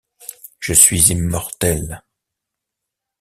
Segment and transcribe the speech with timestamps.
[0.59, 2.01] Je suis immortel.